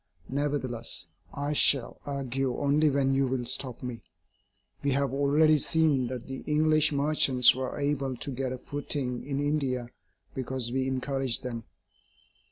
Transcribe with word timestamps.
Nevertheless, 0.29 1.05
I 1.31 1.53
shall 1.53 2.01
argue 2.07 2.57
only 2.57 2.89
when 2.89 3.13
you 3.13 3.27
will 3.27 3.45
stop 3.45 3.83
me. 3.83 4.01
We 4.81 4.93
have 4.93 5.13
already 5.13 5.59
seen 5.59 6.07
that 6.07 6.25
the 6.25 6.39
English 6.47 6.91
merchants 6.91 7.53
were 7.53 7.77
able 7.77 8.17
to 8.17 8.31
get 8.31 8.51
a 8.51 8.57
footing 8.57 9.23
in 9.23 9.39
India 9.39 9.89
because 10.33 10.71
we 10.71 10.87
encouraged 10.87 11.43
them. 11.43 11.65